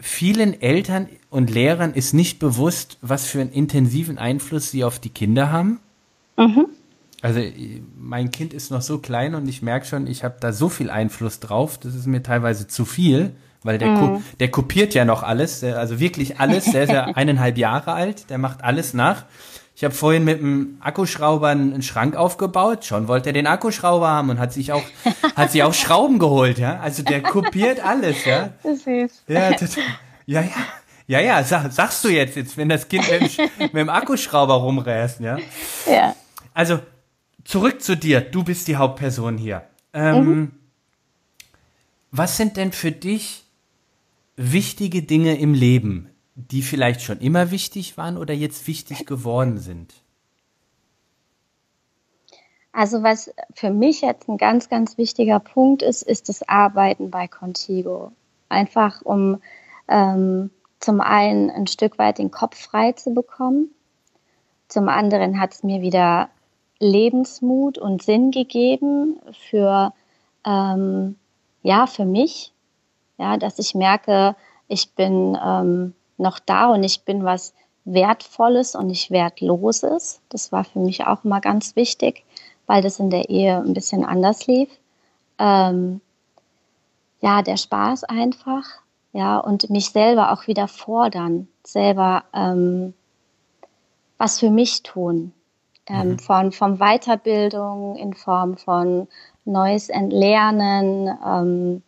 [0.00, 5.10] vielen Eltern und Lehrern ist nicht bewusst, was für einen intensiven Einfluss sie auf die
[5.10, 5.80] Kinder haben.
[6.36, 6.66] Mhm.
[7.20, 7.40] Also
[7.98, 10.88] mein Kind ist noch so klein und ich merke schon, ich habe da so viel
[10.88, 14.24] Einfluss drauf, das ist mir teilweise zu viel, weil der, mhm.
[14.40, 18.30] der kopiert ja noch alles, der, also wirklich alles, der ist ja eineinhalb Jahre alt,
[18.30, 19.24] der macht alles nach.
[19.74, 22.84] Ich habe vorhin mit dem Akkuschrauber einen Schrank aufgebaut.
[22.84, 24.82] Schon wollte er den Akkuschrauber haben und hat sich auch
[25.36, 26.80] hat sich auch Schrauben geholt, ja.
[26.80, 28.50] Also der kopiert alles, ja.
[28.64, 29.22] Das ist.
[29.28, 29.50] Ja,
[30.26, 30.50] ja, ja.
[31.06, 35.20] Ja, ja, sag, sagst du jetzt, jetzt, wenn das Kind mit, mit dem Akkuschrauber rumräst,
[35.20, 35.38] ja?
[35.90, 36.14] Ja.
[36.52, 36.80] Also,
[37.44, 38.20] zurück zu dir.
[38.20, 39.62] Du bist die Hauptperson hier.
[39.94, 40.50] Ähm, mhm.
[42.10, 43.47] Was sind denn für dich
[44.38, 49.92] wichtige Dinge im Leben, die vielleicht schon immer wichtig waren oder jetzt wichtig geworden sind?
[52.72, 57.26] Also was für mich jetzt ein ganz, ganz wichtiger Punkt ist, ist das Arbeiten bei
[57.26, 58.12] Contigo.
[58.48, 59.42] Einfach um
[59.88, 63.70] ähm, zum einen ein Stück weit den Kopf frei zu bekommen.
[64.68, 66.28] Zum anderen hat es mir wieder
[66.78, 69.18] Lebensmut und Sinn gegeben
[69.50, 69.92] für,
[70.46, 71.16] ähm,
[71.64, 72.52] ja, für mich.
[73.18, 74.36] Ja, dass ich merke,
[74.68, 77.52] ich bin ähm, noch da und ich bin was
[77.84, 80.20] Wertvolles und nicht Wertloses.
[80.28, 82.24] Das war für mich auch immer ganz wichtig,
[82.66, 84.68] weil das in der Ehe ein bisschen anders lief.
[85.38, 86.00] Ähm,
[87.20, 88.64] ja, der Spaß einfach,
[89.12, 92.94] ja, und mich selber auch wieder fordern, selber ähm,
[94.18, 95.32] was für mich tun.
[95.86, 96.18] Ähm, mhm.
[96.18, 99.08] von, von Weiterbildung in Form von
[99.46, 101.82] neues Entlernen, ähm,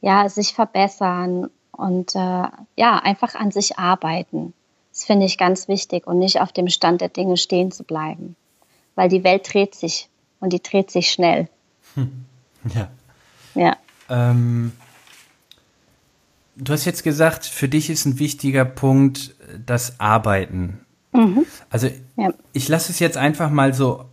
[0.00, 4.52] ja, sich verbessern und äh, ja, einfach an sich arbeiten.
[4.92, 8.36] Das finde ich ganz wichtig und nicht auf dem Stand der Dinge stehen zu bleiben.
[8.94, 10.08] Weil die Welt dreht sich
[10.40, 11.48] und die dreht sich schnell.
[11.94, 12.24] Hm.
[12.74, 12.90] Ja.
[13.54, 13.76] Ja.
[14.10, 14.72] Ähm,
[16.56, 20.80] du hast jetzt gesagt, für dich ist ein wichtiger Punkt das Arbeiten.
[21.12, 21.46] Mhm.
[21.70, 22.30] Also ja.
[22.52, 24.04] ich lasse es jetzt einfach mal so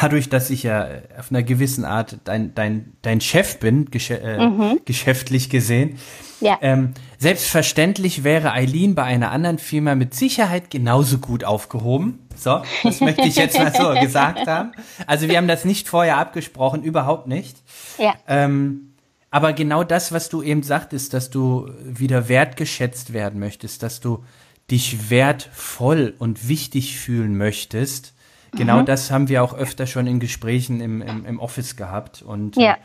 [0.00, 4.46] dadurch, dass ich ja auf einer gewissen Art dein, dein, dein Chef bin, gesch äh,
[4.46, 4.80] mhm.
[4.84, 5.98] geschäftlich gesehen,
[6.40, 6.58] ja.
[6.62, 12.18] ähm, selbstverständlich wäre Eileen bei einer anderen Firma mit Sicherheit genauso gut aufgehoben.
[12.36, 14.72] So, das möchte ich jetzt mal so gesagt haben.
[15.06, 17.56] Also wir haben das nicht vorher abgesprochen, überhaupt nicht.
[17.98, 18.14] Ja.
[18.26, 18.94] Ähm,
[19.30, 24.24] aber genau das, was du eben sagtest, dass du wieder wertgeschätzt werden möchtest, dass du
[24.70, 28.13] dich wertvoll und wichtig fühlen möchtest,
[28.56, 28.86] Genau mhm.
[28.86, 32.22] das haben wir auch öfter schon in Gesprächen im, im, im Office gehabt.
[32.22, 32.76] Und ja.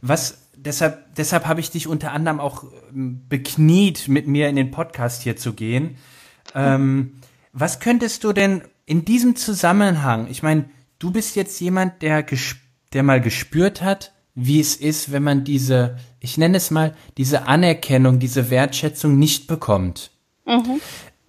[0.00, 4.70] Was deshalb, deshalb habe ich dich unter anderem auch ähm, bekniet, mit mir in den
[4.70, 5.96] Podcast hier zu gehen.
[6.54, 7.14] Ähm,
[7.52, 10.66] was könntest du denn in diesem Zusammenhang, ich meine,
[10.98, 12.24] du bist jetzt jemand, der,
[12.92, 17.46] der mal gespürt hat, wie es ist, wenn man diese, ich nenne es mal, diese
[17.46, 20.10] Anerkennung, diese Wertschätzung nicht bekommt.
[20.44, 20.80] Mhm.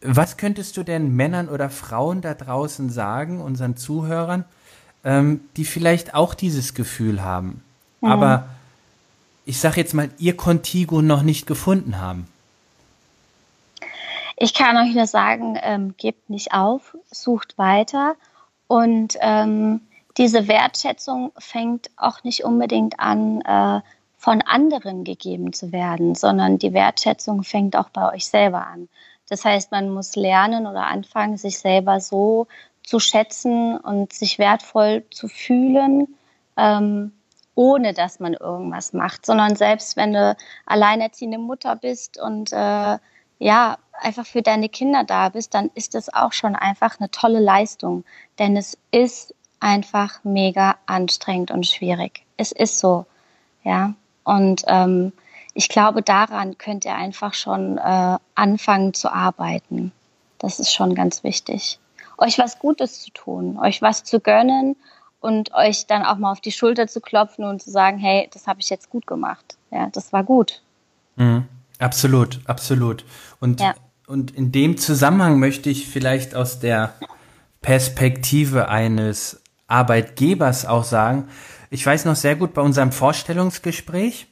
[0.08, 4.46] Was könntest du denn Männern oder Frauen da draußen sagen, unseren Zuhörern,
[5.04, 7.64] ähm, die vielleicht auch dieses Gefühl haben,
[8.02, 8.12] mhm.
[8.12, 8.50] aber
[9.46, 12.28] ich sage jetzt mal, ihr Contigo noch nicht gefunden haben?
[14.38, 18.16] Ich kann euch nur sagen, ähm, gebt nicht auf, sucht weiter
[18.68, 19.82] und ähm,
[20.18, 23.82] diese Wertschätzung fängt auch nicht unbedingt an, äh,
[24.18, 28.90] von anderen gegeben zu werden, sondern die Wertschätzung fängt auch bei euch selber an.
[29.30, 32.48] Das heißt, man muss lernen oder anfangen, sich selber so
[32.84, 36.16] zu schätzen und sich wertvoll zu fühlen,
[36.58, 37.12] ähm,
[37.56, 40.36] ohne dass man irgendwas macht, sondern selbst wenn du
[40.66, 42.98] alleinerziehende Mutter bist und äh,
[43.40, 47.40] ja, einfach für deine Kinder da bist, dann ist das auch schon einfach eine tolle
[47.40, 48.04] Leistung.
[48.40, 52.24] Denn es ist einfach mega anstrengend und schwierig.
[52.38, 53.06] Es ist so,
[53.64, 53.94] ja.
[54.24, 55.14] Und ähm,
[55.56, 59.94] ich glaube, daran könnt ihr einfach schon äh, anfangen zu arbeiten.
[60.38, 61.80] Das ist schon ganz wichtig.
[62.18, 64.76] Euch was Gutes zu tun, euch was zu gönnen
[65.22, 68.48] und euch dann auch mal auf die Schulter zu klopfen und zu sagen, hey, das
[68.48, 69.58] habe ich jetzt gut gemacht.
[69.72, 70.62] Ja, das war gut.
[71.16, 71.48] Mhm.
[71.80, 73.06] Absolut, absolut.
[73.40, 73.74] Und, ja.
[74.08, 76.94] und in dem Zusammenhang möchte ich vielleicht aus der
[77.62, 81.30] Perspektive eines Arbeitgebers auch sagen,
[81.70, 84.28] ich weiß noch sehr gut, bei unserem Vorstellungsgespräch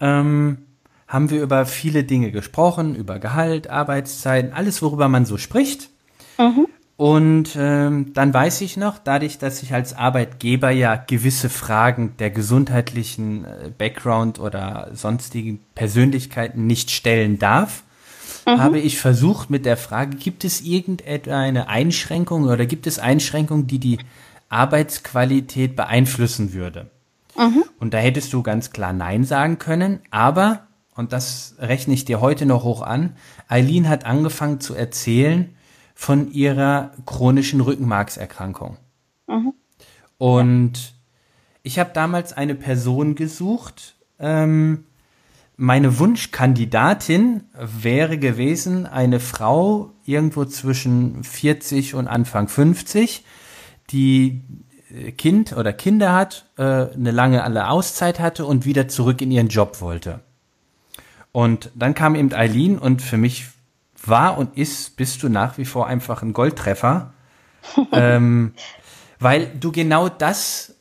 [0.00, 0.58] ähm,
[1.06, 5.90] haben wir über viele Dinge gesprochen, über Gehalt, Arbeitszeiten, alles, worüber man so spricht.
[6.38, 6.66] Mhm.
[6.96, 12.30] Und ähm, dann weiß ich noch, dadurch, dass ich als Arbeitgeber ja gewisse Fragen der
[12.30, 17.84] gesundheitlichen äh, Background oder sonstigen Persönlichkeiten nicht stellen darf,
[18.46, 18.60] mhm.
[18.60, 23.78] habe ich versucht mit der Frage, gibt es irgendeine Einschränkung oder gibt es Einschränkungen, die
[23.78, 23.98] die
[24.50, 26.90] Arbeitsqualität beeinflussen würde?
[27.40, 27.64] Mhm.
[27.78, 32.20] Und da hättest du ganz klar Nein sagen können, aber, und das rechne ich dir
[32.20, 33.16] heute noch hoch an,
[33.48, 35.56] Eileen hat angefangen zu erzählen,
[35.94, 38.76] von ihrer chronischen Rückenmarkserkrankung.
[39.26, 39.54] Mhm.
[40.18, 40.94] Und
[41.62, 43.96] ich habe damals eine Person gesucht.
[44.18, 44.84] Ähm,
[45.56, 53.24] meine Wunschkandidatin wäre gewesen eine Frau irgendwo zwischen 40 und Anfang 50,
[53.90, 54.42] die
[55.16, 59.48] Kind oder Kinder hat, äh, eine lange alle Auszeit hatte und wieder zurück in ihren
[59.48, 60.20] Job wollte.
[61.32, 63.46] Und dann kam eben Eileen und für mich
[64.04, 67.12] war und ist, bist du nach wie vor einfach ein Goldtreffer.
[67.92, 68.54] ähm,
[69.18, 70.74] weil du genau das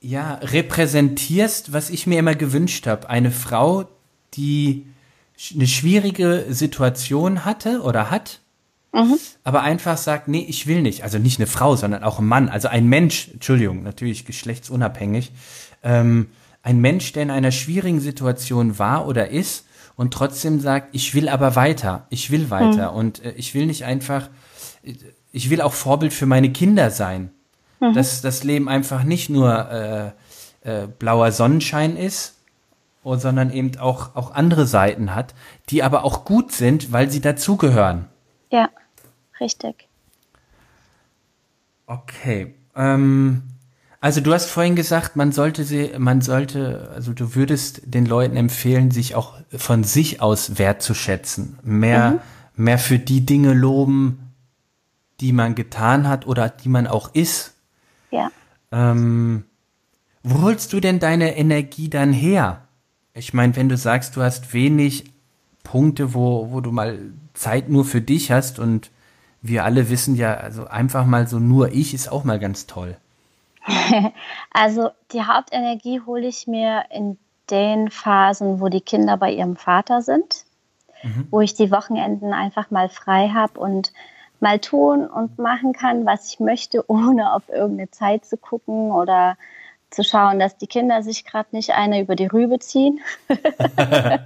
[0.00, 3.10] ja repräsentierst, was ich mir immer gewünscht habe.
[3.10, 3.88] Eine Frau,
[4.34, 4.86] die
[5.54, 8.40] eine schwierige Situation hatte oder hat,
[9.04, 9.18] mhm.
[9.44, 11.04] aber einfach sagt, nee, ich will nicht.
[11.04, 15.32] Also nicht eine Frau, sondern auch ein Mann, also ein Mensch, Entschuldigung, natürlich geschlechtsunabhängig.
[15.82, 16.28] Ähm,
[16.62, 21.28] ein Mensch, der in einer schwierigen Situation war oder ist und trotzdem sagt, ich will
[21.28, 22.98] aber weiter, ich will weiter mhm.
[22.98, 24.28] und äh, ich will nicht einfach,
[25.32, 27.30] ich will auch Vorbild für meine Kinder sein.
[27.80, 27.94] Mhm.
[27.94, 30.10] Dass das Leben einfach nicht nur äh,
[30.66, 32.34] äh, blauer Sonnenschein ist,
[33.04, 35.34] oh, sondern eben auch, auch andere Seiten hat,
[35.68, 38.06] die aber auch gut sind, weil sie dazugehören.
[39.40, 39.88] Richtig.
[41.86, 42.54] Okay.
[42.74, 43.42] Ähm,
[44.00, 48.36] also du hast vorhin gesagt, man sollte sie, man sollte, also du würdest den Leuten
[48.36, 52.64] empfehlen, sich auch von sich aus wertzuschätzen, mehr, mhm.
[52.64, 54.32] mehr für die Dinge loben,
[55.20, 57.54] die man getan hat oder die man auch ist.
[58.10, 58.30] Ja.
[58.70, 59.44] Ähm,
[60.22, 62.62] wo holst du denn deine Energie dann her?
[63.14, 65.04] Ich meine, wenn du sagst, du hast wenig
[65.62, 66.98] Punkte, wo, wo du mal
[67.32, 68.90] Zeit nur für dich hast und
[69.48, 72.96] wir alle wissen ja, also einfach mal so nur ich ist auch mal ganz toll.
[74.52, 77.18] Also die Hauptenergie hole ich mir in
[77.50, 80.44] den Phasen, wo die Kinder bei ihrem Vater sind,
[81.02, 81.28] mhm.
[81.30, 83.92] wo ich die Wochenenden einfach mal frei habe und
[84.40, 89.36] mal tun und machen kann, was ich möchte, ohne auf irgendeine Zeit zu gucken oder
[89.90, 93.00] zu schauen, dass die Kinder sich gerade nicht eine über die Rübe ziehen.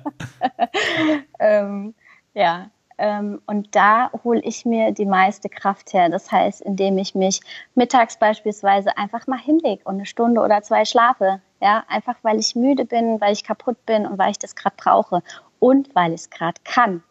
[1.38, 1.94] ähm,
[2.32, 6.10] ja, ähm, und da hole ich mir die meiste Kraft her.
[6.10, 7.40] Das heißt, indem ich mich
[7.74, 11.40] mittags beispielsweise einfach mal hinlege und eine Stunde oder zwei schlafe.
[11.62, 14.76] Ja, einfach weil ich müde bin, weil ich kaputt bin und weil ich das gerade
[14.76, 15.22] brauche
[15.58, 17.02] und weil ich es gerade kann.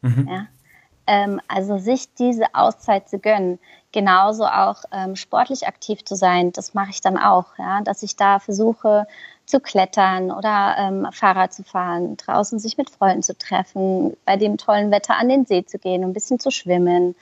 [0.00, 0.28] Mhm.
[0.30, 0.46] Ja.
[1.06, 3.58] Ähm, also sich diese Auszeit zu gönnen,
[3.92, 8.16] genauso auch ähm, sportlich aktiv zu sein, das mache ich dann auch, ja, dass ich
[8.16, 9.06] da versuche,
[9.46, 14.58] zu klettern oder ähm, Fahrrad zu fahren, draußen sich mit Freunden zu treffen, bei dem
[14.58, 17.14] tollen Wetter an den See zu gehen, ein bisschen zu schwimmen.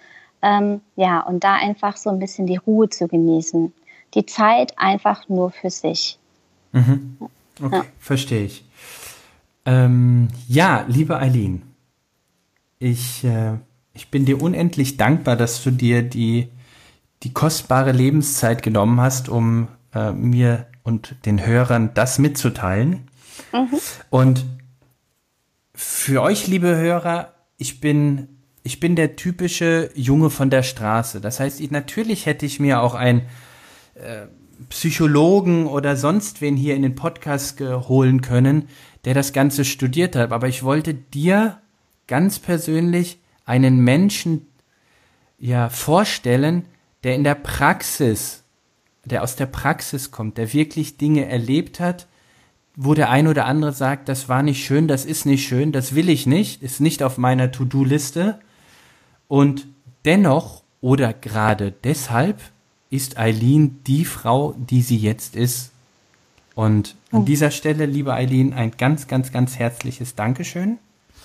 [0.43, 3.73] Ähm, ja, und da einfach so ein bisschen die Ruhe zu genießen.
[4.15, 6.19] Die Zeit einfach nur für sich.
[6.73, 7.19] Mhm.
[7.63, 7.85] Okay, ja.
[7.99, 8.65] verstehe ich.
[9.67, 11.63] Ähm, ja, liebe Eileen,
[12.79, 13.59] ich, äh,
[13.93, 16.49] ich bin dir unendlich dankbar, dass du dir die,
[17.23, 23.09] die kostbare Lebenszeit genommen hast, um äh, mir und den Hörern das mitzuteilen.
[23.53, 23.81] Mhm.
[24.11, 24.45] Und
[25.75, 28.29] für euch, liebe Hörer, ich bin,
[28.63, 31.21] ich bin der typische Junge von der Straße.
[31.21, 33.23] Das heißt, ich, natürlich hätte ich mir auch ein
[33.95, 34.27] äh,
[34.69, 38.69] Psychologen oder sonst wen hier in den Podcast holen können,
[39.05, 40.33] der das Ganze studiert hat.
[40.33, 41.59] Aber ich wollte dir
[42.07, 44.47] ganz persönlich einen Menschen
[45.39, 46.67] ja vorstellen,
[47.03, 48.44] der in der Praxis,
[49.05, 52.07] der aus der Praxis kommt, der wirklich Dinge erlebt hat,
[52.77, 55.95] wo der ein oder andere sagt, das war nicht schön, das ist nicht schön, das
[55.95, 58.41] will ich nicht, ist nicht auf meiner To-Do-Liste.
[59.29, 59.67] Und
[60.05, 62.41] dennoch oder gerade deshalb
[62.91, 65.71] ist Eileen die Frau, die sie jetzt ist.
[66.55, 67.25] Und an oh.
[67.25, 70.79] dieser Stelle, liebe Eileen, ein ganz, ganz, ganz herzliches Dankeschön.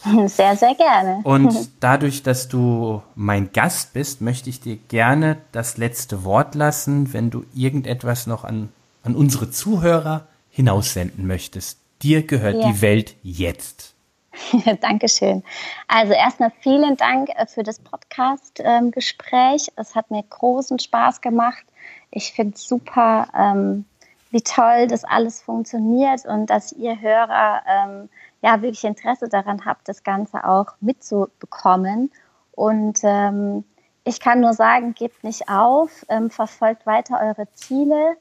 [0.27, 1.21] Sehr, sehr gerne.
[1.23, 7.13] Und dadurch, dass du mein Gast bist, möchte ich dir gerne das letzte Wort lassen,
[7.13, 8.69] wenn du irgendetwas noch an,
[9.03, 11.79] an unsere Zuhörer hinaussenden möchtest.
[12.01, 12.71] Dir gehört ja.
[12.71, 13.93] die Welt jetzt.
[14.81, 15.43] Dankeschön.
[15.87, 19.67] Also erstmal vielen Dank äh, für das Podcast-Gespräch.
[19.75, 21.63] Es hat mir großen Spaß gemacht.
[22.11, 23.85] Ich finde es super, ähm,
[24.31, 28.09] wie toll das alles funktioniert und dass ihr Hörer ähm,
[28.41, 32.11] ja wirklich Interesse daran habt, das Ganze auch mitzubekommen.
[32.51, 33.63] Und ähm,
[34.03, 38.17] ich kann nur sagen, gebt nicht auf, verfolgt weiter eure Ziele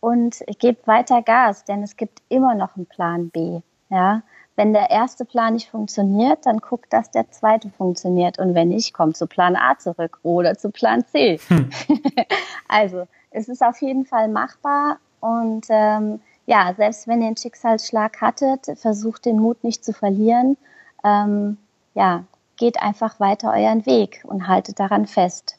[0.00, 3.60] und gebt weiter Gas, denn es gibt immer noch einen Plan B.
[3.88, 4.22] Ja,
[4.56, 8.38] wenn der erste Plan nicht funktioniert, dann guckt, dass der zweite funktioniert.
[8.38, 11.38] Und wenn nicht, kommt zu Plan A zurück oder zu Plan C.
[11.48, 11.70] Hm.
[12.68, 14.98] also es ist auf jeden Fall machbar.
[15.20, 20.56] Und ähm, ja, selbst wenn ihr einen Schicksalsschlag hattet, versucht den Mut nicht zu verlieren.
[21.04, 21.58] Ähm,
[21.94, 22.24] ja,
[22.56, 25.58] geht einfach weiter euren Weg und haltet daran fest.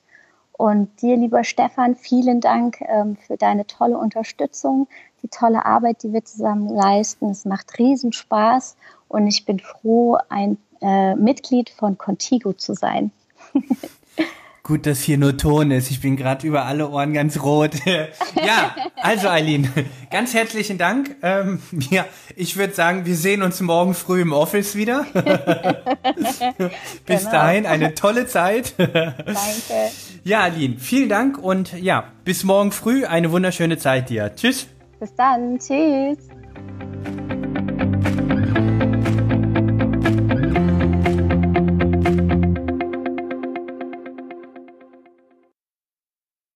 [0.54, 4.88] Und dir, lieber Stefan, vielen Dank ähm, für deine tolle Unterstützung,
[5.22, 7.32] die tolle Arbeit, die wir zusammen leisten.
[7.32, 8.78] Es macht riesen Spaß
[9.08, 13.12] und ich bin froh, ein äh, Mitglied von Contigo zu sein.
[14.66, 15.92] Gut, dass hier nur Ton ist.
[15.92, 17.72] Ich bin gerade über alle Ohren ganz rot.
[17.86, 19.70] ja, also Eileen,
[20.10, 21.18] ganz herzlichen Dank.
[21.22, 21.60] Ähm,
[21.90, 22.06] ja,
[22.38, 25.06] ich würde sagen, wir sehen uns morgen früh im Office wieder.
[27.06, 27.32] Bis genau.
[27.32, 28.76] dahin, eine tolle Zeit.
[28.78, 29.92] Danke.
[30.24, 33.04] Ja, Eileen, vielen Dank und ja, bis morgen früh.
[33.04, 34.34] Eine wunderschöne Zeit dir.
[34.34, 34.68] Tschüss.
[34.98, 35.60] Bis dann.
[35.60, 36.20] Tschüss.